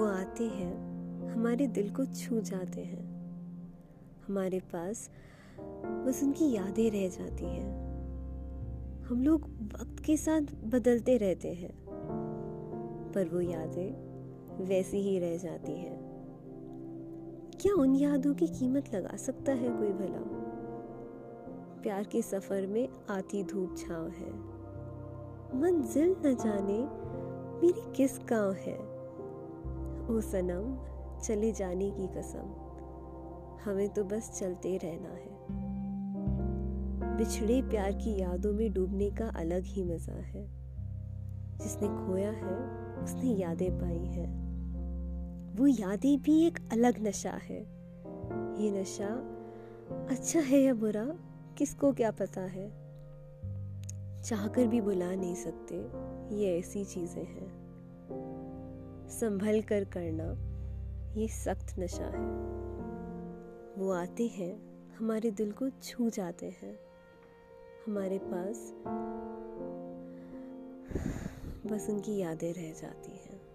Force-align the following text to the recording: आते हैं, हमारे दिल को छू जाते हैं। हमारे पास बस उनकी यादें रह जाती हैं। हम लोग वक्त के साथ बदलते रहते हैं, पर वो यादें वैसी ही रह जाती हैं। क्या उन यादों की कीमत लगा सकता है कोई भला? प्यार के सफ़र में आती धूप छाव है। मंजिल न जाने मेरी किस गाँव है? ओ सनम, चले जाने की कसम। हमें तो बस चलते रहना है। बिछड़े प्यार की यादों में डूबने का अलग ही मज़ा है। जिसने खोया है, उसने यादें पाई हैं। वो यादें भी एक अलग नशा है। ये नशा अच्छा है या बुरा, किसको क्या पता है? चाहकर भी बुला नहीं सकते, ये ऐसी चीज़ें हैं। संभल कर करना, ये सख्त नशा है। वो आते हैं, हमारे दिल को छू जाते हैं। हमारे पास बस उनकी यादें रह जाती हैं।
आते 0.00 0.44
हैं, 0.44 0.92
हमारे 1.30 1.66
दिल 1.66 1.90
को 1.90 2.04
छू 2.04 2.40
जाते 2.40 2.80
हैं। 2.80 3.12
हमारे 4.28 4.60
पास 4.60 5.10
बस 6.06 6.22
उनकी 6.22 6.52
यादें 6.52 6.90
रह 6.90 7.08
जाती 7.08 7.44
हैं। 7.44 7.92
हम 9.04 9.22
लोग 9.22 9.42
वक्त 9.44 10.04
के 10.04 10.16
साथ 10.16 10.40
बदलते 10.64 11.16
रहते 11.16 11.52
हैं, 11.52 11.74
पर 13.14 13.28
वो 13.28 13.40
यादें 13.40 14.12
वैसी 14.64 14.98
ही 14.98 15.18
रह 15.18 15.36
जाती 15.36 15.72
हैं। 15.72 16.12
क्या 17.60 17.74
उन 17.74 17.94
यादों 17.94 18.34
की 18.34 18.46
कीमत 18.46 18.94
लगा 18.94 19.16
सकता 19.16 19.52
है 19.52 19.68
कोई 19.68 19.92
भला? 19.92 20.42
प्यार 21.82 22.04
के 22.04 22.22
सफ़र 22.22 22.66
में 22.66 22.88
आती 23.10 23.44
धूप 23.44 23.76
छाव 23.76 24.08
है। 24.08 24.32
मंजिल 25.60 26.16
न 26.26 26.34
जाने 26.34 26.78
मेरी 27.66 27.92
किस 27.96 28.20
गाँव 28.28 28.52
है? 28.52 28.91
ओ 30.12 30.20
सनम, 30.20 30.78
चले 31.20 31.52
जाने 31.52 31.90
की 31.90 32.06
कसम। 32.06 32.54
हमें 33.64 33.88
तो 33.88 34.04
बस 34.04 34.38
चलते 34.40 34.76
रहना 34.76 35.08
है। 35.08 35.32
बिछड़े 37.16 37.62
प्यार 37.62 37.92
की 37.92 38.20
यादों 38.20 38.52
में 38.52 38.72
डूबने 38.72 39.10
का 39.10 39.28
अलग 39.28 39.62
ही 39.62 39.84
मज़ा 39.84 40.14
है। 40.14 40.46
जिसने 41.58 41.88
खोया 41.88 42.30
है, 42.30 42.56
उसने 43.04 43.30
यादें 43.30 43.78
पाई 43.78 43.98
हैं। 43.98 44.42
वो 45.56 45.66
यादें 45.66 46.22
भी 46.22 46.46
एक 46.46 46.58
अलग 46.72 47.06
नशा 47.06 47.30
है। 47.30 47.60
ये 48.62 48.80
नशा 48.80 49.08
अच्छा 50.10 50.40
है 50.40 50.58
या 50.58 50.74
बुरा, 50.74 51.14
किसको 51.58 51.92
क्या 51.92 52.10
पता 52.10 52.40
है? 52.40 52.82
चाहकर 54.22 54.66
भी 54.66 54.80
बुला 54.80 55.14
नहीं 55.14 55.34
सकते, 55.34 55.76
ये 56.36 56.58
ऐसी 56.58 56.84
चीज़ें 56.84 57.24
हैं। 57.24 57.62
संभल 59.12 59.62
कर 59.62 59.84
करना, 59.84 60.34
ये 61.20 61.28
सख्त 61.28 61.78
नशा 61.78 62.04
है। 62.04 62.26
वो 63.78 63.92
आते 63.92 64.26
हैं, 64.26 64.86
हमारे 64.96 65.30
दिल 65.30 65.52
को 65.52 65.70
छू 65.70 66.10
जाते 66.10 66.46
हैं। 66.46 66.78
हमारे 67.86 68.18
पास 68.18 68.74
बस 71.66 71.90
उनकी 71.90 72.16
यादें 72.16 72.54
रह 72.54 72.72
जाती 72.72 73.12
हैं। 73.12 73.51